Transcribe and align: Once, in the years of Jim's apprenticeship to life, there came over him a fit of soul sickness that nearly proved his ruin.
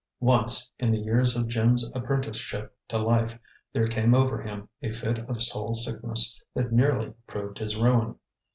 Once, 0.19 0.71
in 0.79 0.89
the 0.89 0.97
years 0.97 1.37
of 1.37 1.47
Jim's 1.47 1.87
apprenticeship 1.93 2.75
to 2.87 2.97
life, 2.97 3.37
there 3.71 3.87
came 3.87 4.15
over 4.15 4.41
him 4.41 4.67
a 4.81 4.91
fit 4.91 5.19
of 5.29 5.43
soul 5.43 5.75
sickness 5.75 6.41
that 6.55 6.71
nearly 6.71 7.13
proved 7.27 7.59
his 7.59 7.75
ruin. 7.77 8.15